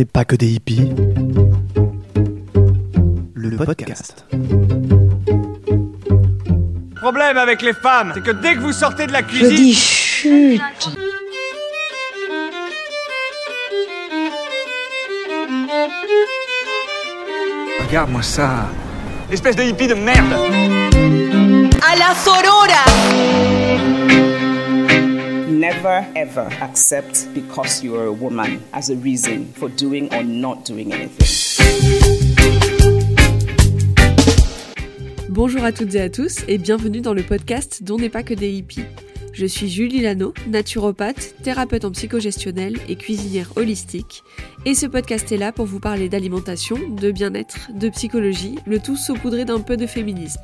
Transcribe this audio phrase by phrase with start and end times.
[0.00, 0.90] n'est pas que des hippies.
[3.34, 4.24] Le podcast.
[6.96, 9.74] Problème avec les femmes, c'est que dès que vous sortez de la Je cuisine, dis
[9.74, 10.60] chut.
[17.86, 18.68] regarde-moi ça.
[19.30, 20.32] Espèce de hippie de merde.
[21.86, 23.49] À la sorora.
[25.80, 30.92] Never ever accept because you're a woman as a reason for doing or not doing
[30.92, 31.26] anything.
[35.30, 38.34] Bonjour à toutes et à tous et bienvenue dans le podcast dont n'est pas que
[38.34, 38.84] des hippies.
[39.32, 44.22] Je suis Julie Lano, naturopathe, thérapeute en psychogestionnel et cuisinière holistique.
[44.66, 48.96] Et ce podcast est là pour vous parler d'alimentation, de bien-être, de psychologie, le tout
[48.96, 50.42] saupoudré d'un peu de féminisme.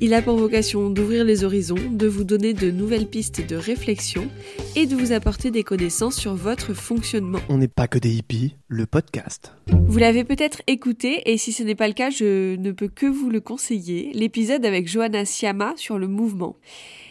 [0.00, 4.28] Il a pour vocation d'ouvrir les horizons, de vous donner de nouvelles pistes de réflexion
[4.76, 7.40] et de vous apporter des connaissances sur votre fonctionnement.
[7.48, 9.52] On n'est pas que des hippies, le podcast.
[9.66, 13.06] Vous l'avez peut-être écouté, et si ce n'est pas le cas, je ne peux que
[13.06, 16.54] vous le conseiller, l'épisode avec Johanna Siama sur le mouvement.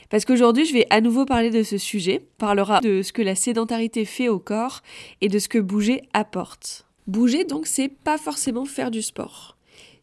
[0.09, 3.21] Parce qu'aujourd'hui, je vais à nouveau parler de ce sujet, on parlera de ce que
[3.21, 4.81] la sédentarité fait au corps
[5.19, 6.87] et de ce que bouger apporte.
[7.05, 9.56] Bouger, donc, c'est pas forcément faire du sport.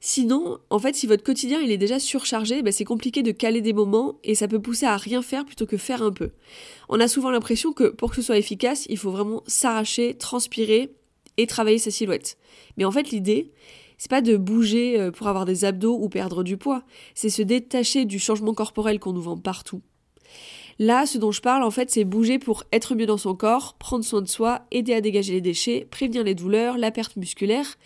[0.06, 3.62] Sinon, en fait, si votre quotidien il est déjà surchargé, ben, c'est compliqué de caler
[3.62, 6.33] des moments et ça peut pousser à rien faire plutôt que faire un peu.
[6.91, 10.92] On a souvent l'impression que pour que ce soit efficace, il faut vraiment s'arracher, transpirer
[11.38, 12.36] et travailler sa silhouette.
[12.77, 13.50] Mais en fait, l'idée,
[13.96, 16.83] c'est pas de bouger euh, pour avoir des abdos ou perdre du poids,
[17.14, 19.80] c'est se détacher du changement corporel qu'on nous vend partout.
[20.78, 23.75] Là, ce dont je parle, en fait, c'est bouger pour être mieux dans son corps,
[23.78, 27.77] prendre soin de soi, aider à dégager les déchets, prévenir les douleurs, la perte musculaire,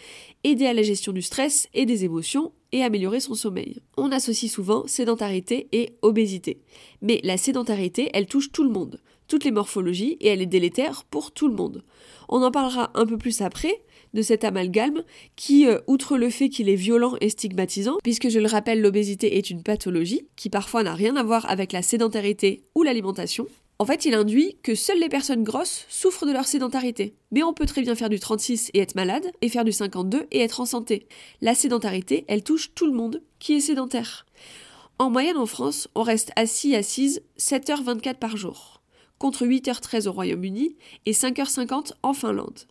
[0.44, 3.80] aider à la gestion du stress et des émotions, et améliorer son sommeil.
[3.96, 6.60] On associe souvent sédentarité et obésité.
[7.00, 11.04] Mais la sédentarité, elle touche tout le monde, toutes les morphologies, et elle est délétère
[11.04, 11.84] pour tout le monde.
[12.28, 13.82] On en parlera un peu plus après,
[14.14, 15.02] de cet amalgame
[15.36, 19.38] qui, euh, outre le fait qu'il est violent et stigmatisant, puisque je le rappelle, l'obésité
[19.38, 23.46] est une pathologie qui parfois n'a rien à voir avec la sédentarité ou l'alimentation,
[23.80, 27.14] en fait, il induit que seules les personnes grosses souffrent de leur sédentarité.
[27.30, 30.26] Mais on peut très bien faire du 36 et être malade, et faire du 52
[30.32, 31.06] et être en santé.
[31.40, 34.26] La sédentarité, elle touche tout le monde qui est sédentaire.
[34.98, 38.82] En moyenne en France, on reste assis assise 7h24 par jour,
[39.18, 42.66] contre 8h13 au Royaume-Uni et 5h50 en Finlande.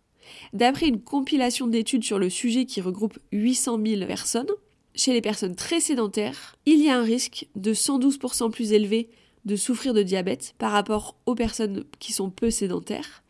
[0.54, 4.50] D'après une compilation d'études sur le sujet qui regroupe 800 000 personnes,
[4.96, 9.10] chez les personnes très sédentaires, il y a un risque de 112% plus élevé
[9.46, 13.24] de souffrir de diabète par rapport aux personnes qui sont peu sédentaires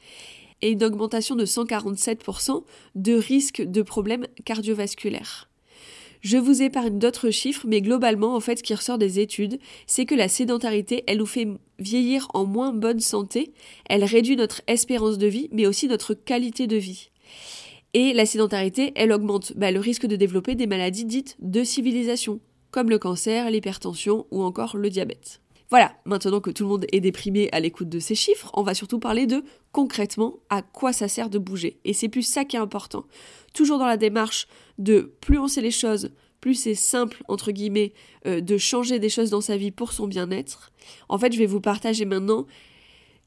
[0.62, 2.64] et une augmentation de 147%
[2.96, 5.50] de risque de problèmes cardiovasculaires.
[6.22, 10.06] Je vous épargne d'autres chiffres, mais globalement, en fait, ce qui ressort des études, c'est
[10.06, 11.48] que la sédentarité, elle nous fait
[11.80, 13.54] vieillir en moins bonne santé,
[13.90, 17.10] elle réduit notre espérance de vie, mais aussi notre qualité de vie.
[17.94, 22.40] Et la sédentarité, elle augmente bah, le risque de développer des maladies dites de civilisation,
[22.72, 25.42] comme le cancer, l'hypertension ou encore le diabète.
[25.70, 28.74] Voilà, maintenant que tout le monde est déprimé à l'écoute de ces chiffres, on va
[28.74, 31.80] surtout parler de concrètement à quoi ça sert de bouger.
[31.84, 33.06] Et c'est plus ça qui est important.
[33.54, 34.48] Toujours dans la démarche
[34.78, 37.94] de plus on sait les choses, plus c'est simple, entre guillemets,
[38.26, 40.72] euh, de changer des choses dans sa vie pour son bien-être.
[41.10, 42.46] En fait, je vais vous partager maintenant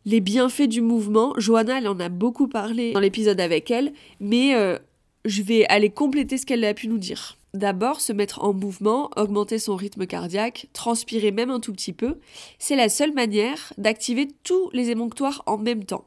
[0.07, 1.35] les bienfaits du mouvement.
[1.37, 4.79] Johanna, elle en a beaucoup parlé dans l'épisode avec elle, mais euh,
[5.27, 7.37] je vais aller compléter ce qu'elle a pu nous dire.
[7.53, 12.19] D'abord, se mettre en mouvement, augmenter son rythme cardiaque, transpirer même un tout petit peu,
[12.61, 16.05] c'est la seule manière d'activer tous les émonctoires en même temps.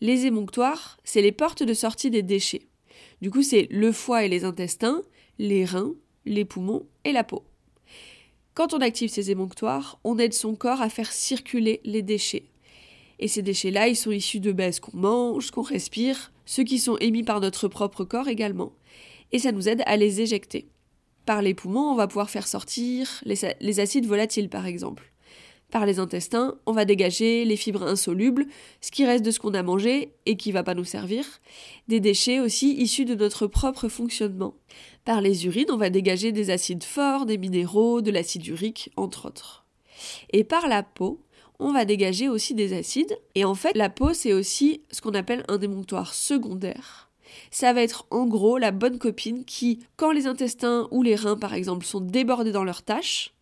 [0.00, 2.68] Les émonctoires, c'est les portes de sortie des déchets.
[3.20, 5.02] Du coup, c'est le foie et les intestins,
[5.38, 5.94] les reins,
[6.26, 7.42] les poumons et la peau.
[8.54, 12.44] Quand on active ces émonctoires, on aide son corps à faire circuler les déchets.
[13.18, 16.96] Et ces déchets-là, ils sont issus de bases qu'on mange, qu'on respire, ceux qui sont
[16.98, 18.72] émis par notre propre corps également.
[19.32, 20.68] Et ça nous aide à les éjecter.
[21.26, 25.10] Par les poumons, on va pouvoir faire sortir les, acides volatiles, par exemple.
[25.70, 28.46] Par les intestins, on va dégager les fibres insolubles,
[28.80, 31.24] ce qui reste de ce qu'on a mangé et qui va pas nous servir.
[31.88, 34.54] Des déchets aussi issus de notre propre fonctionnement.
[35.04, 39.26] Par les urines, on va dégager des acides forts, des minéraux, de l'acide urique, entre
[39.26, 39.64] autres.
[40.30, 41.20] Et par la peau,
[41.58, 43.18] on va dégager aussi des acides.
[43.34, 47.03] Et en fait, la peau, c'est aussi ce qu'on appelle un émonctoire secondaire
[47.50, 51.36] ça va être en gros la bonne copine qui, quand les intestins ou les reins
[51.36, 53.34] par exemple sont débordés dans leurs tâches,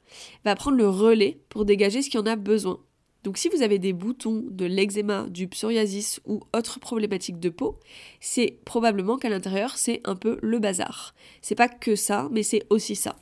[0.45, 2.81] va prendre le relais pour dégager ce qui en a besoin.
[3.25, 7.79] Donc si vous avez des boutons, de l'eczéma, du psoriasis ou autres problématiques de peau,
[8.21, 11.15] c'est probablement qu'à l'intérieur c'est un peu le bazar.
[11.41, 13.17] C'est pas que ça, mais c'est aussi ça.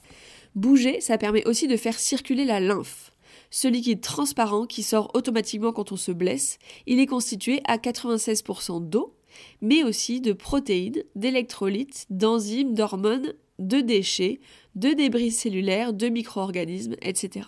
[0.54, 3.12] Bouger, ça permet aussi de faire circuler la lymphe.
[3.50, 8.88] Ce liquide transparent qui sort automatiquement quand on se blesse, il est constitué à 96%
[8.88, 9.14] d'eau
[9.60, 14.40] mais aussi de protéines, d'électrolytes, d'enzymes, d'hormones, de déchets,
[14.74, 17.46] de débris cellulaires, de micro-organismes, etc.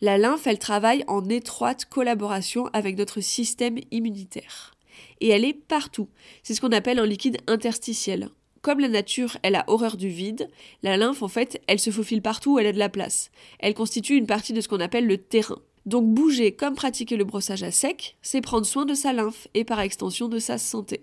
[0.00, 4.74] La lymphe, elle travaille en étroite collaboration avec notre système immunitaire.
[5.20, 6.08] Et elle est partout.
[6.42, 8.30] C'est ce qu'on appelle un liquide interstitiel.
[8.62, 10.48] Comme la nature, elle a horreur du vide,
[10.82, 13.30] la lymphe, en fait, elle se faufile partout où elle a de la place.
[13.60, 15.58] Elle constitue une partie de ce qu'on appelle le terrain.
[15.88, 19.64] Donc bouger comme pratiquer le brossage à sec, c'est prendre soin de sa lymphe et
[19.64, 21.00] par extension de sa santé.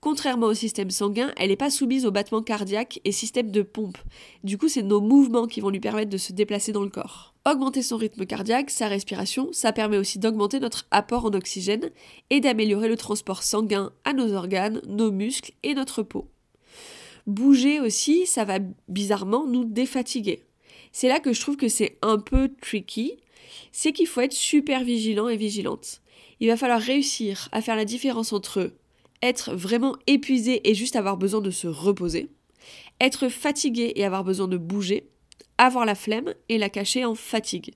[0.00, 3.98] Contrairement au système sanguin, elle n'est pas soumise aux battements cardiaques et système de pompe.
[4.42, 7.34] Du coup, c'est nos mouvements qui vont lui permettre de se déplacer dans le corps.
[7.48, 11.92] Augmenter son rythme cardiaque, sa respiration, ça permet aussi d'augmenter notre apport en oxygène
[12.30, 16.26] et d'améliorer le transport sanguin à nos organes, nos muscles et notre peau.
[17.28, 18.58] Bouger aussi, ça va
[18.88, 20.42] bizarrement nous défatiguer.
[20.90, 23.18] C'est là que je trouve que c'est un peu tricky,
[23.72, 26.00] c'est qu'il faut être super vigilant et vigilante.
[26.40, 28.72] Il va falloir réussir à faire la différence entre
[29.22, 32.28] être vraiment épuisé et juste avoir besoin de se reposer,
[33.00, 35.08] être fatigué et avoir besoin de bouger,
[35.58, 37.74] avoir la flemme et la cacher en fatigue.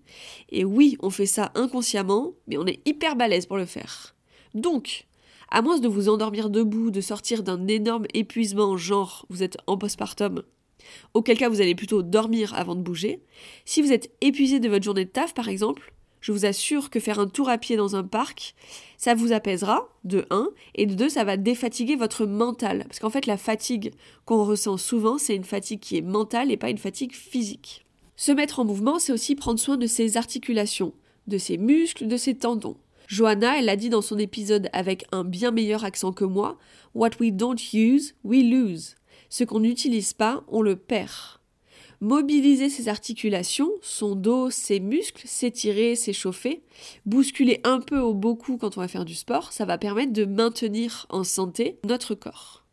[0.50, 4.14] Et oui, on fait ça inconsciemment, mais on est hyper balèze pour le faire.
[4.54, 5.06] Donc,
[5.50, 9.78] à moins de vous endormir debout, de sortir d'un énorme épuisement, genre vous êtes en
[9.78, 10.42] postpartum,
[11.14, 13.20] auquel cas vous allez plutôt dormir avant de bouger.
[13.64, 17.00] Si vous êtes épuisé de votre journée de taf, par exemple, je vous assure que
[17.00, 18.54] faire un tour à pied dans un parc,
[18.98, 22.84] ça vous apaisera, de 1, et de 2, ça va défatiguer votre mental.
[22.86, 23.92] Parce qu'en fait, la fatigue
[24.26, 27.86] qu'on ressent souvent, c'est une fatigue qui est mentale et pas une fatigue physique.
[28.16, 30.92] Se mettre en mouvement, c'est aussi prendre soin de ses articulations,
[31.26, 32.76] de ses muscles, de ses tendons.
[33.06, 36.58] Johanna, elle l'a dit dans son épisode avec un bien meilleur accent que moi,
[36.94, 38.96] What we don't use, we lose.
[39.30, 41.40] Ce qu'on n'utilise pas, on le perd.
[42.00, 46.62] Mobiliser ses articulations, son dos, ses muscles, s'étirer, s'échauffer,
[47.06, 50.24] bousculer un peu ou beaucoup quand on va faire du sport, ça va permettre de
[50.24, 52.64] maintenir en santé notre corps.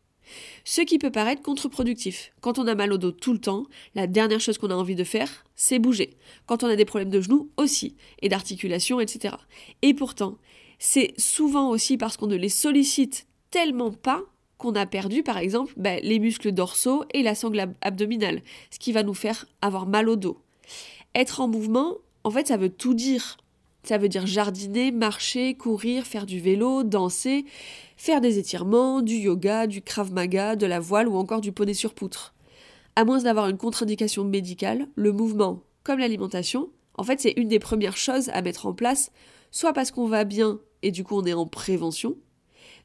[0.66, 2.32] Ce qui peut paraître contre-productif.
[2.42, 3.66] Quand on a mal au dos tout le temps,
[3.96, 6.18] la dernière chose qu'on a envie de faire, c'est bouger.
[6.46, 9.36] Quand on a des problèmes de genoux aussi, et d'articulation, etc.
[9.82, 10.38] Et pourtant,
[10.80, 14.24] c'est souvent aussi parce qu'on ne les sollicite tellement pas
[14.58, 18.92] qu'on a perdu par exemple ben, les muscles dorsaux et la sangle abdominale, ce qui
[18.92, 20.42] va nous faire avoir mal au dos.
[21.16, 23.38] Être en mouvement, en fait, ça veut tout dire.
[23.84, 27.46] Ça veut dire jardiner, marcher, courir, faire du vélo, danser,
[27.96, 31.74] faire des étirements, du yoga, du krav maga, de la voile ou encore du poney
[31.74, 32.34] sur poutre.
[32.98, 37.60] À moins d'avoir une contre-indication médicale, le mouvement, comme l'alimentation, en fait, c'est une des
[37.60, 39.12] premières choses à mettre en place,
[39.52, 42.16] soit parce qu'on va bien et du coup on est en prévention,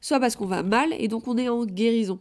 [0.03, 2.19] soit parce qu'on va mal et donc on est en guérison.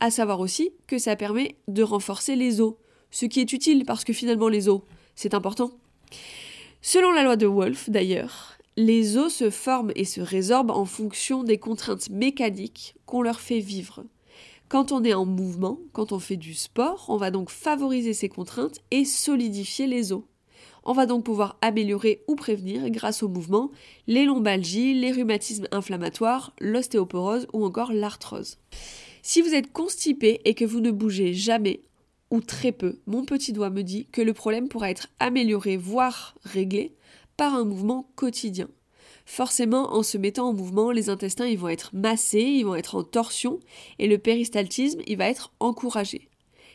[0.00, 2.74] À savoir aussi que ça permet de renforcer les os,
[3.12, 4.82] ce qui est utile parce que finalement les os,
[5.14, 5.70] c'est important.
[6.82, 11.44] Selon la loi de Wolff d'ailleurs, les os se forment et se résorbent en fonction
[11.44, 14.04] des contraintes mécaniques qu'on leur fait vivre.
[14.68, 18.28] Quand on est en mouvement, quand on fait du sport, on va donc favoriser ces
[18.28, 20.24] contraintes et solidifier les os.
[20.88, 23.72] On va donc pouvoir améliorer ou prévenir, grâce au mouvement,
[24.06, 28.58] les lombalgies, les rhumatismes inflammatoires, l'ostéoporose ou encore l'arthrose.
[29.20, 31.80] Si vous êtes constipé et que vous ne bougez jamais,
[32.30, 36.36] ou très peu, mon petit doigt me dit que le problème pourra être amélioré, voire
[36.44, 36.94] réglé,
[37.36, 38.68] par un mouvement quotidien.
[39.24, 42.94] Forcément, en se mettant en mouvement, les intestins ils vont être massés, ils vont être
[42.94, 43.58] en torsion,
[43.98, 46.28] et le péristaltisme il va être encouragé.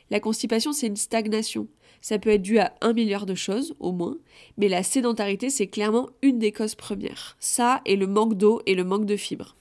[0.09, 1.69] La constipation, c'est une stagnation.
[2.01, 4.17] Ça peut être dû à un milliard de choses, au moins,
[4.57, 7.37] mais la sédentarité, c'est clairement une des causes premières.
[7.39, 9.55] Ça et le manque d'eau et le manque de fibres.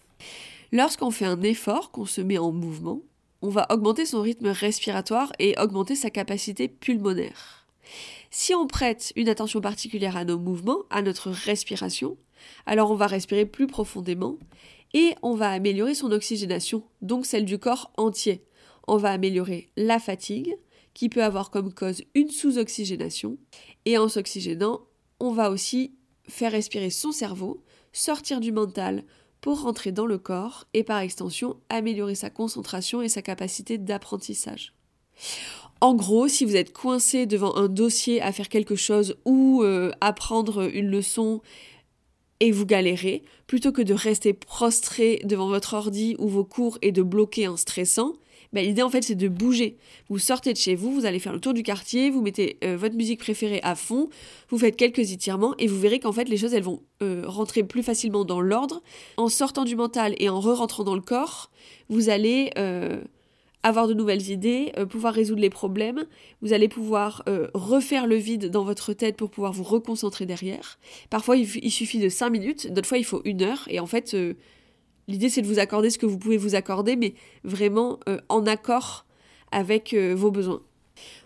[0.73, 3.03] Lorsqu'on fait un effort, qu'on se met en mouvement,
[3.43, 7.67] on va augmenter son rythme respiratoire et augmenter sa capacité pulmonaire.
[8.31, 12.17] Si on prête une attention particulière à nos mouvements, à notre respiration,
[12.67, 14.37] alors on va respirer plus profondément
[14.95, 18.45] et on va améliorer son oxygénation, donc celle du corps entier.
[18.87, 20.57] On va améliorer la fatigue,
[20.95, 23.39] qui peut avoir comme cause une sous-oxygénation.
[23.85, 24.83] Et en s'oxygénant,
[25.19, 25.95] on va aussi
[26.29, 29.05] faire respirer son cerveau, sortir du mental
[29.41, 34.75] pour rentrer dans le corps et par extension améliorer sa concentration et sa capacité d'apprentissage.
[35.81, 39.91] En gros, si vous êtes coincé devant un dossier à faire quelque chose ou euh,
[40.01, 41.41] apprendre une leçon
[42.41, 46.93] et vous galérez, plutôt que de rester prostré devant votre ordi ou vos cours et
[46.93, 48.15] de bloquer en stressant,
[48.53, 49.77] bah, l'idée en fait c'est de bouger.
[50.09, 52.77] Vous sortez de chez vous, vous allez faire le tour du quartier, vous mettez euh,
[52.77, 54.09] votre musique préférée à fond,
[54.49, 57.63] vous faites quelques étirements et vous verrez qu'en fait les choses elles vont euh, rentrer
[57.63, 58.83] plus facilement dans l'ordre.
[59.17, 61.51] En sortant du mental et en re-rentrant dans le corps,
[61.89, 63.01] vous allez euh,
[63.63, 66.07] avoir de nouvelles idées, pouvoir résoudre les problèmes,
[66.41, 70.79] vous allez pouvoir refaire le vide dans votre tête pour pouvoir vous reconcentrer derrière.
[71.11, 73.87] Parfois il, il suffit de 5 minutes, d'autres fois il faut une heure et en
[73.87, 74.17] fait
[75.11, 78.47] L'idée c'est de vous accorder ce que vous pouvez vous accorder, mais vraiment euh, en
[78.47, 79.07] accord
[79.51, 80.63] avec euh, vos besoins.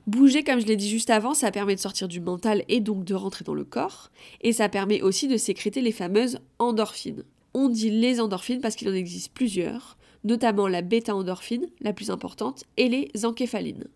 [0.07, 3.05] Bouger, comme je l'ai dit juste avant, ça permet de sortir du mental et donc
[3.05, 4.11] de rentrer dans le corps,
[4.41, 7.25] et ça permet aussi de sécréter les fameuses endorphines.
[7.53, 12.65] On dit les endorphines parce qu'il en existe plusieurs, notamment la bêta-endorphine, la plus importante,
[12.79, 13.89] et les encéphalines.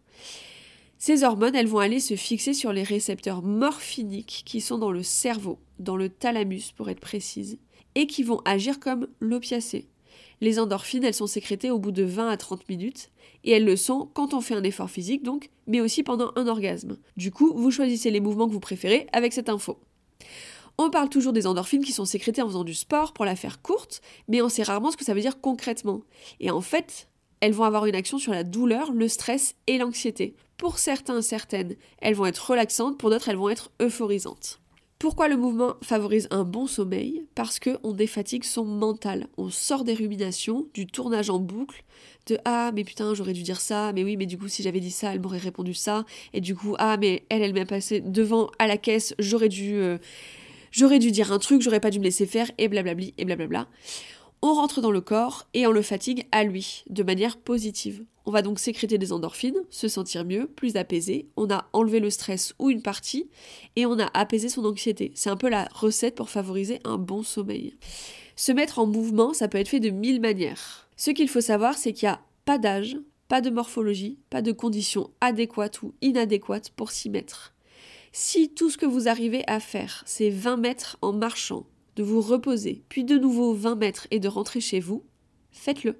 [0.98, 5.02] Ces hormones, elles vont aller se fixer sur les récepteurs morphiniques qui sont dans le
[5.02, 7.58] cerveau, dans le thalamus pour être précise,
[7.94, 9.88] et qui vont agir comme l'opiacé.
[10.40, 13.10] Les endorphines, elles sont sécrétées au bout de 20 à 30 minutes,
[13.44, 16.46] et elles le sont quand on fait un effort physique, donc, mais aussi pendant un
[16.46, 16.96] orgasme.
[17.16, 19.78] Du coup, vous choisissez les mouvements que vous préférez avec cette info.
[20.80, 23.62] On parle toujours des endorphines qui sont sécrétées en faisant du sport pour la faire
[23.62, 26.02] courte, mais on sait rarement ce que ça veut dire concrètement.
[26.38, 27.08] Et en fait,
[27.40, 30.36] elles vont avoir une action sur la douleur, le stress et l'anxiété.
[30.56, 34.60] Pour certains, certaines, elles vont être relaxantes, pour d'autres, elles vont être euphorisantes.
[34.98, 37.24] Pourquoi le mouvement favorise un bon sommeil?
[37.36, 39.28] Parce qu'on défatigue son mental.
[39.36, 41.84] On sort des ruminations, du tournage en boucle,
[42.26, 44.80] de Ah, mais putain, j'aurais dû dire ça, mais oui, mais du coup, si j'avais
[44.80, 48.00] dit ça, elle m'aurait répondu ça, et du coup, Ah, mais elle, elle m'a passé
[48.00, 49.74] devant à la caisse, j'aurais dû.
[49.74, 49.98] Euh,
[50.98, 53.68] dû dire un truc, j'aurais pas dû me laisser faire, et blablabli, et blablabla
[54.42, 58.04] on rentre dans le corps et on le fatigue à lui, de manière positive.
[58.26, 62.10] On va donc sécréter des endorphines, se sentir mieux, plus apaisé, on a enlevé le
[62.10, 63.28] stress ou une partie,
[63.74, 65.12] et on a apaisé son anxiété.
[65.14, 67.76] C'est un peu la recette pour favoriser un bon sommeil.
[68.36, 70.88] Se mettre en mouvement, ça peut être fait de mille manières.
[70.96, 74.52] Ce qu'il faut savoir, c'est qu'il n'y a pas d'âge, pas de morphologie, pas de
[74.52, 77.54] conditions adéquates ou inadéquates pour s'y mettre.
[78.12, 81.66] Si tout ce que vous arrivez à faire, c'est 20 mètres en marchant,
[81.98, 85.04] de vous reposer, puis de nouveau 20 mètres et de rentrer chez vous,
[85.50, 85.96] faites-le.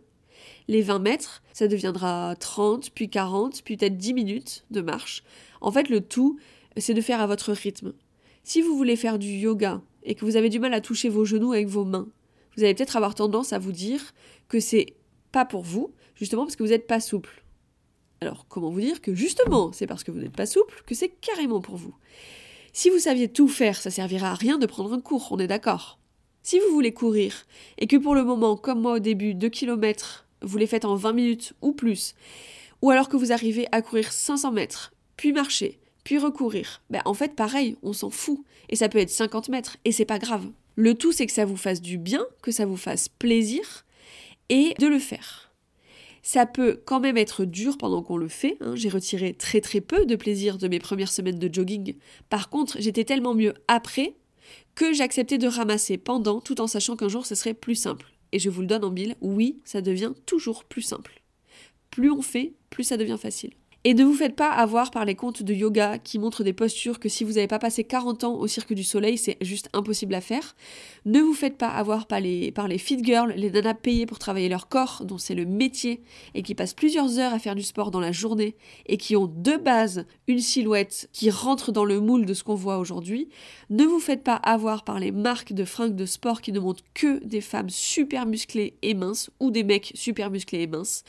[0.69, 5.25] Les 20 mètres, ça deviendra 30, puis 40, puis peut-être 10 minutes de marche.
[5.61, 6.39] En fait, le tout,
[6.77, 7.95] c'est de faire à votre rythme.
[8.45, 11.25] Si vous voulez faire du yoga et que vous avez du mal à toucher vos
[11.25, 12.09] genoux avec vos mains,
[12.57, 14.15] vous allez peut-être avoir tendance à vous dire
[14.47, 14.95] que c'est
[15.33, 17.43] pas pour vous, justement parce que vous n'êtes pas souple.
[18.21, 21.09] Alors, comment vous dire que justement, c'est parce que vous n'êtes pas souple que c'est
[21.09, 21.95] carrément pour vous
[22.79, 25.49] si vous saviez tout faire, ça servira à rien de prendre un cours, on est
[25.49, 25.99] d'accord.
[26.45, 27.45] Si vous voulez courir,
[27.77, 30.95] et que pour le moment, comme moi au début, 2 km, vous les faites en
[30.95, 32.15] 20 minutes ou plus,
[32.81, 37.15] ou alors que vous arrivez à courir 500 mètres, puis marcher, puis recourir, ben en
[37.15, 40.47] fait pareil, on s'en fout, et ça peut être 50 mètres, et c'est pas grave.
[40.77, 43.85] Le tout c'est que ça vous fasse du bien, que ça vous fasse plaisir,
[44.51, 45.48] et de le faire.
[46.29, 48.59] Ça peut quand même être dur pendant qu'on le fait.
[48.61, 48.77] Hein.
[48.77, 51.95] J'ai retiré très très peu de plaisir de mes premières semaines de jogging.
[52.29, 54.15] Par contre, j'étais tellement mieux après
[54.75, 58.13] que j'acceptais de ramasser pendant, tout en sachant qu'un jour ce serait plus simple.
[58.33, 61.23] Et je vous le donne en mille, oui, ça devient toujours plus simple.
[61.91, 63.55] Plus on fait, plus ça devient facile.
[63.85, 66.99] Et ne vous faites pas avoir par les comptes de yoga qui montrent des postures
[66.99, 70.15] que si vous n'avez pas passé 40 ans au Cirque du Soleil, c'est juste impossible
[70.15, 70.57] à faire.
[71.07, 74.19] Ne vous faites pas avoir par les, par les fit girls, les nanas payées pour
[74.19, 76.03] travailler leur corps, dont c'est le métier,
[76.35, 78.57] et qui passent plusieurs heures à faire du sport dans la journée,
[78.87, 82.57] et qui ont de base une silhouette qui rentre dans le moule de ce qu'on
[82.57, 83.29] voit aujourd'hui.
[83.71, 86.85] Ne vous faites pas avoir par les marques de fringues de sport qui ne montrent
[86.95, 91.05] que des femmes super musclées et minces, ou des mecs super musclés et minces,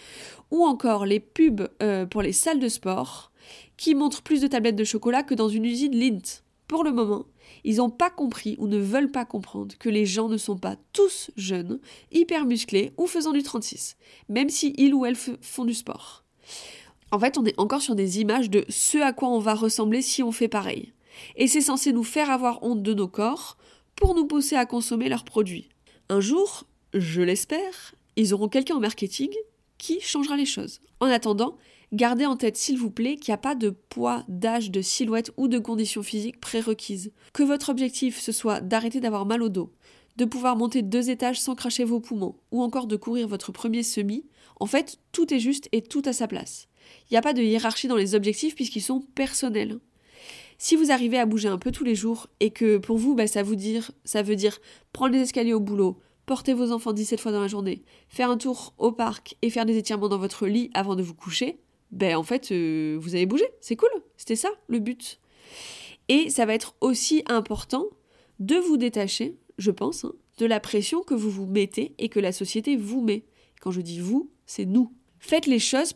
[0.52, 3.32] ou encore les pubs euh, pour les salles de sport
[3.78, 6.44] qui montrent plus de tablettes de chocolat que dans une usine Lint.
[6.68, 7.26] Pour le moment,
[7.64, 10.76] ils n'ont pas compris ou ne veulent pas comprendre que les gens ne sont pas
[10.94, 11.80] tous jeunes,
[12.12, 13.98] hyper musclés ou faisant du 36,
[14.30, 16.24] même si ils ou elles font du sport.
[17.12, 20.02] En fait, on est encore sur des images de ce à quoi on va ressembler
[20.02, 20.94] si on fait pareil.
[21.36, 23.58] Et c'est censé nous faire avoir honte de nos corps
[23.96, 25.70] pour nous pousser à consommer leurs produits.
[26.10, 29.30] Un jour, je l'espère, ils auront quelqu'un au marketing
[29.78, 30.82] qui changera les choses.
[31.00, 31.58] En attendant,
[31.94, 35.32] gardez en tête s'il vous plaît qu'il n'y a pas de poids, d'âge, de silhouette
[35.38, 37.12] ou de conditions physiques prérequises.
[37.34, 39.74] Que votre objectif ce soit d'arrêter d'avoir mal au dos,
[40.18, 43.84] de pouvoir monter deux étages sans cracher vos poumons, ou encore de courir votre premier
[43.84, 44.26] semi,
[44.60, 46.68] en fait, tout est juste et tout à sa place.
[47.10, 49.80] Il n'y a pas de hiérarchie dans les objectifs puisqu'ils sont personnels.
[50.58, 53.28] Si vous arrivez à bouger un peu tous les jours et que pour vous, bah,
[53.28, 54.60] ça, vous dire, ça veut dire
[54.92, 58.38] prendre les escaliers au boulot, porter vos enfants 17 fois dans la journée, faire un
[58.38, 62.16] tour au parc et faire des étirements dans votre lit avant de vous coucher, ben
[62.16, 65.20] en fait, euh, vous avez bougé, c'est cool, c'était ça le but.
[66.08, 67.86] Et ça va être aussi important
[68.40, 72.20] de vous détacher, je pense, hein, de la pression que vous vous mettez et que
[72.20, 73.26] la société vous met.
[73.62, 74.94] Quand je dis vous, c'est nous.
[75.20, 75.94] Faites les choses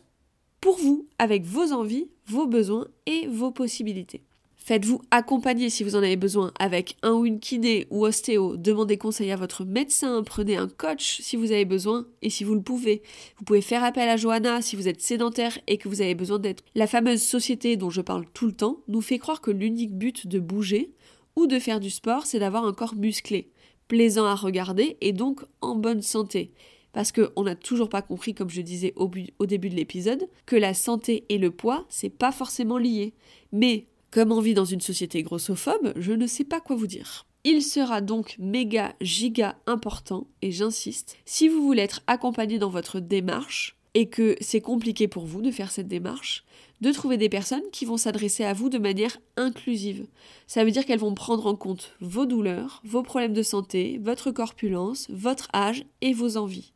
[0.60, 4.22] pour vous, avec vos envies, vos besoins et vos possibilités.
[4.64, 8.56] Faites-vous accompagner si vous en avez besoin avec un ou une kiné ou ostéo.
[8.56, 10.22] Demandez conseil à votre médecin.
[10.22, 13.02] Prenez un coach si vous avez besoin et si vous le pouvez.
[13.36, 16.38] Vous pouvez faire appel à Johanna si vous êtes sédentaire et que vous avez besoin
[16.38, 16.64] d'être.
[16.74, 20.26] La fameuse société dont je parle tout le temps nous fait croire que l'unique but
[20.26, 20.92] de bouger
[21.36, 23.50] ou de faire du sport, c'est d'avoir un corps musclé,
[23.86, 26.52] plaisant à regarder et donc en bonne santé.
[26.94, 30.56] parce qu'on n'a toujours pas compris, comme je disais au, au début de l'épisode, que
[30.56, 33.12] la santé et le poids, c'est pas forcément lié.
[33.52, 37.26] Mais comme on vit dans une société grossophobe, je ne sais pas quoi vous dire.
[37.42, 43.00] Il sera donc méga giga important, et j'insiste, si vous voulez être accompagné dans votre
[43.00, 46.44] démarche, et que c'est compliqué pour vous de faire cette démarche,
[46.80, 50.06] de trouver des personnes qui vont s'adresser à vous de manière inclusive.
[50.46, 54.30] Ça veut dire qu'elles vont prendre en compte vos douleurs, vos problèmes de santé, votre
[54.30, 56.72] corpulence, votre âge et vos envies.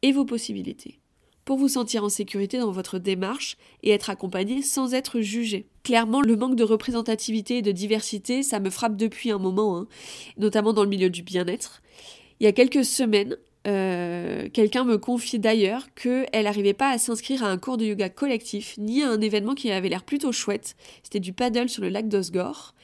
[0.00, 0.98] Et vos possibilités.
[1.44, 5.66] Pour vous sentir en sécurité dans votre démarche et être accompagné sans être jugé.
[5.82, 9.86] Clairement, le manque de représentativité et de diversité, ça me frappe depuis un moment, hein,
[10.38, 11.82] notamment dans le milieu du bien-être.
[12.40, 13.36] Il y a quelques semaines,
[13.66, 18.08] euh, quelqu'un me confie d'ailleurs qu'elle n'arrivait pas à s'inscrire à un cours de yoga
[18.08, 20.76] collectif, ni à un événement qui avait l'air plutôt chouette.
[21.02, 22.74] C'était du paddle sur le lac d'Osgore.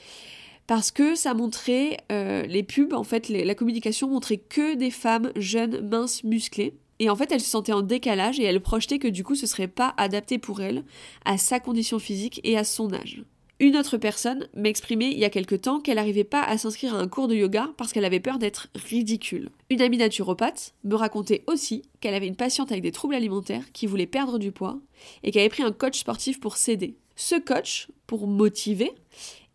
[0.66, 5.32] Parce que ça montrait, euh, les pubs, en fait, la communication montrait que des femmes
[5.34, 6.74] jeunes, minces, musclées.
[7.00, 9.46] Et en fait, elle se sentait en décalage et elle projetait que du coup, ce
[9.46, 10.84] serait pas adapté pour elle,
[11.24, 13.24] à sa condition physique et à son âge.
[13.58, 16.98] Une autre personne m'exprimait il y a quelque temps qu'elle n'arrivait pas à s'inscrire à
[16.98, 19.50] un cours de yoga parce qu'elle avait peur d'être ridicule.
[19.70, 23.86] Une amie naturopathe me racontait aussi qu'elle avait une patiente avec des troubles alimentaires qui
[23.86, 24.78] voulait perdre du poids
[25.22, 26.96] et qui avait pris un coach sportif pour s'aider.
[27.16, 28.92] Ce coach, pour motiver,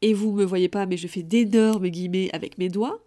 [0.01, 2.99] et vous me voyez pas mais je fais d'énormes guillemets avec mes doigts,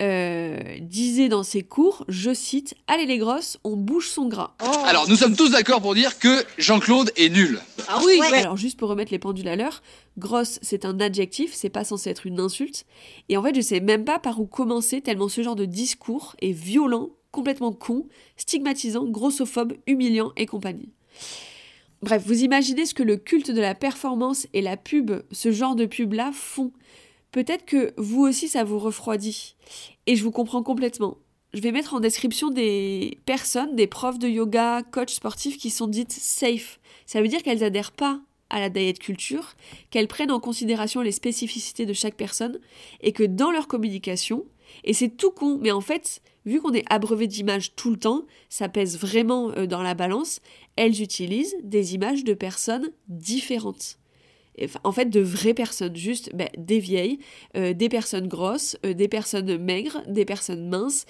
[0.00, 4.54] euh, disait dans ses cours, je cite, Allez les grosses, on bouge son gras.
[4.86, 7.60] Alors, nous sommes tous d'accord pour dire que Jean-Claude est nul.
[7.88, 9.82] Ah oui Alors juste pour remettre les pendules à l'heure,
[10.18, 12.84] grosse c'est un adjectif, c'est pas censé être une insulte.
[13.28, 16.34] Et en fait je sais même pas par où commencer tellement ce genre de discours
[16.40, 18.06] est violent, complètement con,
[18.36, 20.90] stigmatisant, grossophobe, humiliant et compagnie.
[22.02, 25.76] Bref, vous imaginez ce que le culte de la performance et la pub, ce genre
[25.76, 26.72] de pub-là, font.
[27.32, 29.56] Peut-être que vous aussi ça vous refroidit.
[30.06, 31.16] Et je vous comprends complètement.
[31.54, 35.86] Je vais mettre en description des personnes, des profs de yoga, coachs sportifs qui sont
[35.86, 36.78] dites safe.
[37.06, 39.54] Ça veut dire qu'elles adhèrent pas à la diet culture,
[39.90, 42.60] qu'elles prennent en considération les spécificités de chaque personne
[43.00, 44.44] et que dans leur communication,
[44.84, 48.24] et c'est tout con, mais en fait, vu qu'on est abreuvé d'images tout le temps,
[48.48, 50.40] ça pèse vraiment euh, dans la balance,
[50.76, 53.98] elles utilisent des images de personnes différentes.
[54.84, 57.18] En fait, de vraies personnes, juste ben, des vieilles,
[57.56, 61.06] euh, des personnes grosses, euh, des personnes maigres, des personnes minces,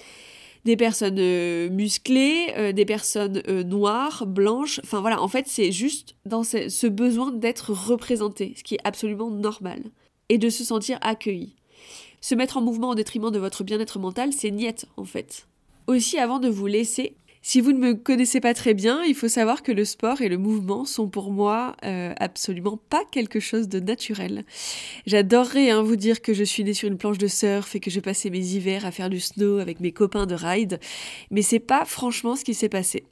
[0.63, 4.79] des personnes euh, musclées, des personnes noires, blanches.
[4.83, 8.81] Enfin voilà, en fait, c'est juste dans ce, ce besoin d'être représenté, ce qui est
[8.85, 9.81] absolument normal,
[10.29, 11.55] et de se sentir accueilli.
[12.21, 15.47] Se mettre en mouvement au détriment de votre bien-être mental, c'est niette en fait.
[15.87, 19.27] Aussi, avant de vous laisser, si vous ne me connaissez pas très bien, il faut
[19.27, 23.67] savoir que le sport et le mouvement sont pour moi euh, absolument pas quelque chose
[23.67, 24.45] de naturel.
[25.05, 27.91] J'adorerais hein, vous dire que je suis née sur une planche de surf et que
[27.91, 30.79] je passais mes hivers à faire du snow avec mes copains de ride,
[31.31, 33.03] mais c'est pas franchement ce qui s'est passé.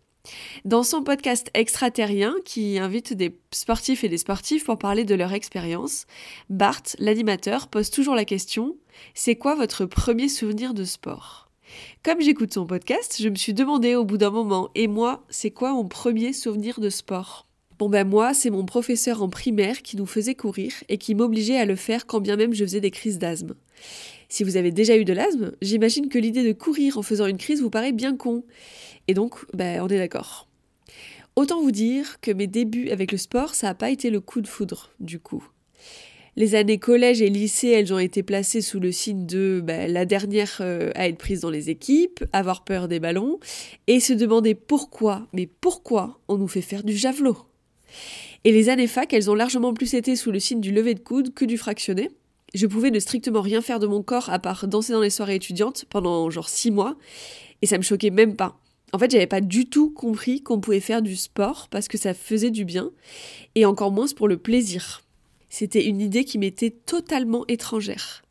[0.64, 5.34] Dans son podcast extraterrien, qui invite des sportifs et des sportifs pour parler de leur
[5.34, 6.06] expérience,
[6.50, 8.78] Bart, l'animateur, pose toujours la question
[9.14, 11.51] C'est quoi votre premier souvenir de sport?
[12.04, 15.52] Comme j'écoute son podcast, je me suis demandé au bout d'un moment Et moi, c'est
[15.52, 17.48] quoi mon premier souvenir de sport?
[17.80, 21.58] Bon ben moi, c'est mon professeur en primaire qui nous faisait courir et qui m'obligeait
[21.58, 23.56] à le faire quand bien même je faisais des crises d'asthme.
[24.30, 27.38] Si vous avez déjà eu de l'asthme, j'imagine que l'idée de courir en faisant une
[27.38, 28.44] crise vous paraît bien con.
[29.08, 30.48] Et donc, ben, on est d'accord.
[31.36, 34.42] Autant vous dire que mes débuts avec le sport, ça n'a pas été le coup
[34.42, 35.44] de foudre, du coup.
[36.38, 40.06] Les années collège et lycée, elles ont été placées sous le signe de ben, la
[40.06, 43.40] dernière euh, à être prise dans les équipes, avoir peur des ballons,
[43.88, 47.38] et se demander pourquoi, mais pourquoi on nous fait faire du javelot
[48.46, 51.02] Et les années fac, elles ont largement plus été sous le signe du lever de
[51.02, 52.10] coude que du fractionné.
[52.54, 55.36] Je pouvais ne strictement rien faire de mon corps à part danser dans les soirées
[55.36, 56.96] étudiantes pendant genre six mois,
[57.62, 58.58] et ça me choquait même pas.
[58.94, 62.14] En fait, j'avais pas du tout compris qu'on pouvait faire du sport parce que ça
[62.14, 62.92] faisait du bien,
[63.56, 65.02] et encore moins pour le plaisir.
[65.52, 68.24] C'était une idée qui m'était totalement étrangère.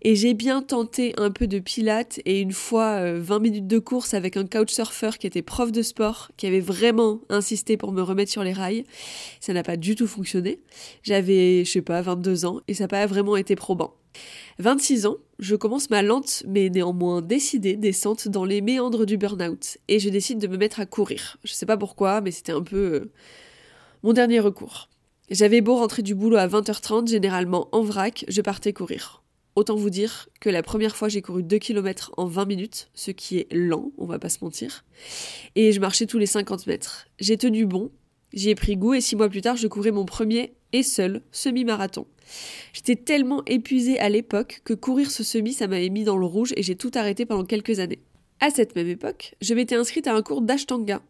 [0.00, 3.78] Et j'ai bien tenté un peu de pilates et une fois euh, 20 minutes de
[3.78, 8.00] course avec un couchsurfer qui était prof de sport, qui avait vraiment insisté pour me
[8.00, 8.84] remettre sur les rails.
[9.40, 10.58] Ça n'a pas du tout fonctionné.
[11.02, 13.94] J'avais, je sais pas, 22 ans et ça n'a pas vraiment été probant.
[14.58, 19.78] 26 ans, je commence ma lente mais néanmoins décidée descente dans les méandres du burn-out
[19.88, 21.36] et je décide de me mettre à courir.
[21.44, 23.12] Je sais pas pourquoi, mais c'était un peu euh,
[24.02, 24.88] mon dernier recours.
[25.30, 29.22] J'avais beau rentrer du boulot à 20h30, généralement en vrac, je partais courir.
[29.56, 33.10] Autant vous dire que la première fois j'ai couru 2 km en 20 minutes, ce
[33.10, 34.84] qui est lent, on va pas se mentir.
[35.54, 37.06] Et je marchais tous les 50 mètres.
[37.20, 37.90] J'ai tenu bon,
[38.34, 41.22] j'y ai pris goût et 6 mois plus tard je courais mon premier et seul
[41.32, 42.06] semi-marathon.
[42.74, 46.52] J'étais tellement épuisée à l'époque que courir ce semi ça m'avait mis dans le rouge
[46.54, 48.02] et j'ai tout arrêté pendant quelques années.
[48.44, 51.00] À cette même époque, je m'étais inscrite à un cours d'ashtanga.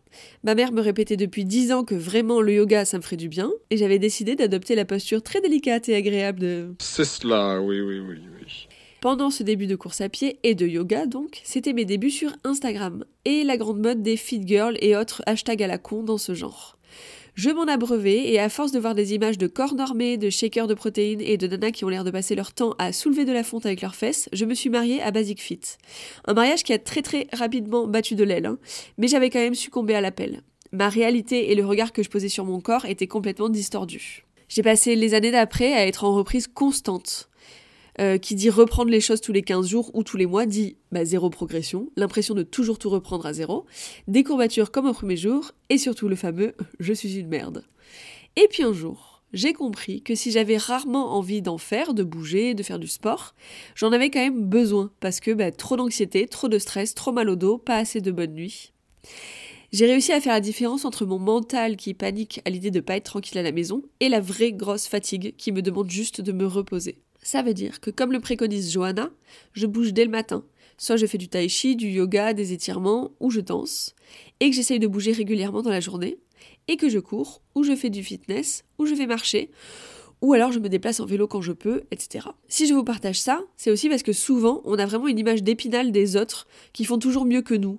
[0.44, 3.28] Ma mère me répétait depuis dix ans que vraiment le yoga ça me ferait du
[3.28, 7.80] bien, et j'avais décidé d'adopter la posture très délicate et agréable de C'est cela, oui,
[7.80, 8.68] oui, oui, oui.
[9.00, 12.30] pendant ce début de course à pied et de yoga donc, c'était mes débuts sur
[12.44, 16.18] Instagram et la grande mode des fit girls et autres hashtags à la con dans
[16.18, 16.73] ce genre.
[17.34, 20.68] Je m'en abreuvé et à force de voir des images de corps normés, de shakers
[20.68, 23.32] de protéines et de nanas qui ont l'air de passer leur temps à soulever de
[23.32, 25.60] la fonte avec leurs fesses, je me suis mariée à Basic Fit.
[26.26, 28.58] Un mariage qui a très très rapidement battu de l'aile, hein,
[28.98, 30.42] mais j'avais quand même succombé à l'appel.
[30.70, 34.24] Ma réalité et le regard que je posais sur mon corps étaient complètement distordus.
[34.48, 37.28] J'ai passé les années d'après à être en reprise constante.
[38.00, 40.76] Euh, qui dit reprendre les choses tous les 15 jours ou tous les mois dit
[40.90, 43.66] bah, zéro progression, l'impression de toujours tout reprendre à zéro,
[44.08, 47.64] des courbatures comme au premier jour, et surtout le fameux je suis une merde.
[48.34, 52.54] Et puis un jour, j'ai compris que si j'avais rarement envie d'en faire, de bouger,
[52.54, 53.36] de faire du sport,
[53.76, 57.28] j'en avais quand même besoin, parce que bah, trop d'anxiété, trop de stress, trop mal
[57.28, 58.72] au dos, pas assez de bonnes nuits.
[59.72, 62.96] J'ai réussi à faire la différence entre mon mental qui panique à l'idée de pas
[62.96, 66.32] être tranquille à la maison et la vraie grosse fatigue qui me demande juste de
[66.32, 67.03] me reposer.
[67.24, 69.10] Ça veut dire que comme le préconise Johanna,
[69.54, 70.44] je bouge dès le matin.
[70.76, 73.94] Soit je fais du tai chi, du yoga, des étirements, ou je danse,
[74.40, 76.18] et que j'essaye de bouger régulièrement dans la journée,
[76.68, 79.50] et que je cours, ou je fais du fitness, ou je vais marcher,
[80.20, 82.28] ou alors je me déplace en vélo quand je peux, etc.
[82.46, 85.42] Si je vous partage ça, c'est aussi parce que souvent on a vraiment une image
[85.42, 87.78] d'épinal des autres qui font toujours mieux que nous.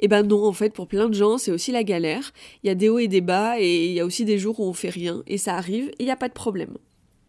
[0.00, 2.32] Et ben non, en fait, pour plein de gens, c'est aussi la galère.
[2.62, 4.58] Il y a des hauts et des bas, et il y a aussi des jours
[4.58, 6.78] où on fait rien, et ça arrive, et il n'y a pas de problème.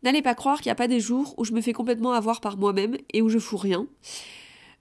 [0.03, 2.41] N'allez pas croire qu'il n'y a pas des jours où je me fais complètement avoir
[2.41, 3.88] par moi-même et où je fous rien.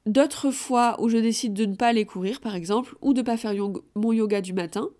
[0.04, 3.26] D'autres fois où je décide de ne pas aller courir, par exemple, ou de ne
[3.26, 3.54] pas faire
[3.94, 4.90] mon yoga du matin.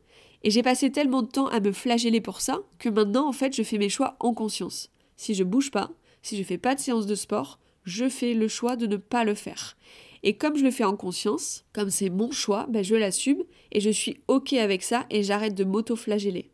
[0.43, 3.55] Et j'ai passé tellement de temps à me flageller pour ça que maintenant, en fait,
[3.55, 4.91] je fais mes choix en conscience.
[5.17, 5.91] Si je bouge pas,
[6.23, 9.25] si je fais pas de séance de sport, je fais le choix de ne pas
[9.25, 9.77] le faire.
[10.23, 13.81] Et comme je le fais en conscience, comme c'est mon choix, ben je l'assume et
[13.81, 16.51] je suis ok avec ça et j'arrête de m'auto-flageller.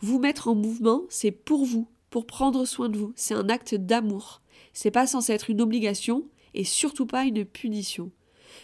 [0.00, 3.12] Vous mettre en mouvement, c'est pour vous, pour prendre soin de vous.
[3.16, 4.42] C'est un acte d'amour.
[4.72, 8.10] C'est pas censé être une obligation et surtout pas une punition.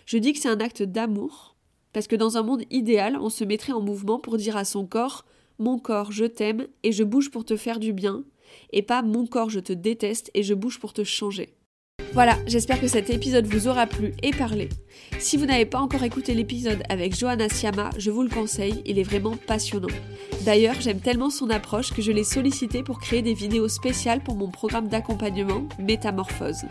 [0.07, 1.53] Je dis que c'est un acte d'amour
[1.93, 4.87] parce que dans un monde idéal, on se mettrait en mouvement pour dire à son
[4.87, 5.25] corps
[5.59, 8.25] Mon corps, je t'aime et je bouge pour te faire du bien,
[8.73, 11.55] et pas Mon corps, je te déteste et je bouge pour te changer.
[12.15, 14.69] Voilà, j'espère que cet épisode vous aura plu et parlé.
[15.19, 18.99] Si vous n'avez pas encore écouté l'épisode avec Johanna Siama, je vous le conseille, il
[18.99, 19.89] est vraiment passionnant.
[20.45, 24.37] D'ailleurs, j'aime tellement son approche que je l'ai sollicité pour créer des vidéos spéciales pour
[24.37, 26.67] mon programme d'accompagnement Métamorphose.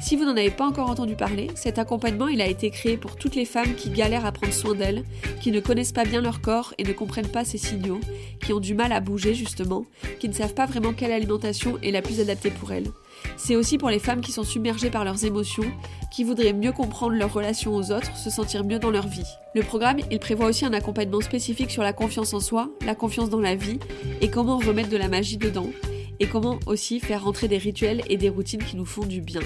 [0.00, 3.16] Si vous n'en avez pas encore entendu parler, cet accompagnement il a été créé pour
[3.16, 5.04] toutes les femmes qui galèrent à prendre soin d'elles,
[5.42, 8.00] qui ne connaissent pas bien leur corps et ne comprennent pas ses signaux,
[8.40, 9.84] qui ont du mal à bouger justement,
[10.20, 12.90] qui ne savent pas vraiment quelle alimentation est la plus adaptée pour elles.
[13.36, 15.70] C'est aussi pour les femmes qui sont submergées par leurs émotions,
[16.10, 19.26] qui voudraient mieux comprendre leur relation aux autres, se sentir mieux dans leur vie.
[19.54, 23.30] Le programme, il prévoit aussi un accompagnement spécifique sur la confiance en soi, la confiance
[23.30, 23.78] dans la vie
[24.20, 25.70] et comment remettre de la magie dedans,
[26.18, 29.40] et comment aussi faire rentrer des rituels et des routines qui nous font du bien.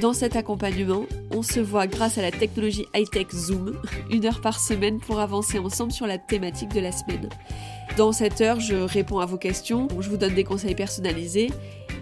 [0.00, 3.78] Dans cet accompagnement, on se voit grâce à la technologie high-tech Zoom,
[4.10, 7.28] une heure par semaine pour avancer ensemble sur la thématique de la semaine.
[7.96, 11.50] Dans cette heure, je réponds à vos questions, je vous donne des conseils personnalisés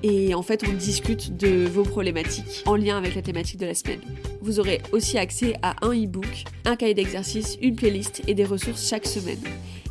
[0.03, 3.75] et en fait on discute de vos problématiques en lien avec la thématique de la
[3.75, 4.01] semaine.
[4.41, 8.89] Vous aurez aussi accès à un e-book, un cahier d'exercice, une playlist et des ressources
[8.89, 9.43] chaque semaine.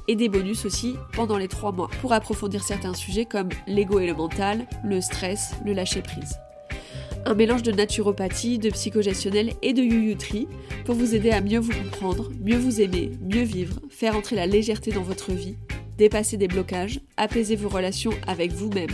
[0.09, 4.07] Et des bonus aussi pendant les trois mois pour approfondir certains sujets comme l'ego et
[4.07, 6.37] le mental, le stress, le lâcher prise
[7.27, 10.47] un mélange de naturopathie, de psychogestionnel et de yuyutri
[10.85, 14.47] pour vous aider à mieux vous comprendre, mieux vous aimer, mieux vivre, faire entrer la
[14.47, 15.57] légèreté dans votre vie,
[15.97, 18.91] dépasser des blocages, apaiser vos relations avec vous-même,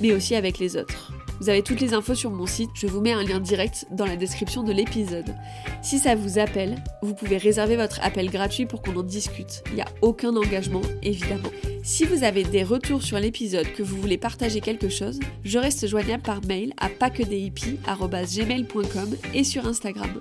[0.00, 1.12] mais aussi avec les autres.
[1.40, 4.06] Vous avez toutes les infos sur mon site, je vous mets un lien direct dans
[4.06, 5.34] la description de l'épisode.
[5.82, 9.64] Si ça vous appelle, vous pouvez réserver votre appel gratuit pour qu'on en discute.
[9.68, 11.50] Il n'y a aucun engagement, évidemment.
[11.82, 15.86] Si vous avez des retours sur l'épisode, que vous voulez partager quelque chose, je reste
[15.86, 20.20] joignable par mail à pasquedehippies.gmail.com et sur Instagram.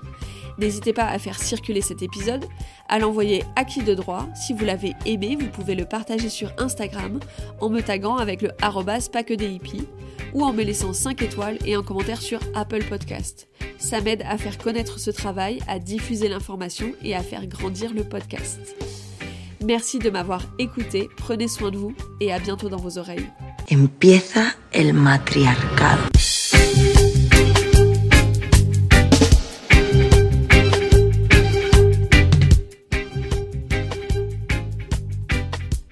[0.58, 2.46] N'hésitez pas à faire circuler cet épisode,
[2.88, 4.28] à l'envoyer à qui de droit.
[4.36, 7.20] Si vous l'avez aimé, vous pouvez le partager sur Instagram
[7.60, 9.10] en me taguant avec le arrobas
[10.34, 13.48] ou en me laissant 5 étoiles et un commentaire sur Apple Podcast.
[13.78, 18.04] Ça m'aide à faire connaître ce travail, à diffuser l'information et à faire grandir le
[18.04, 18.76] podcast.
[19.64, 23.30] Merci de m'avoir écouté, prenez soin de vous et à bientôt dans vos oreilles.
[23.72, 26.10] Empieza el matriarcado.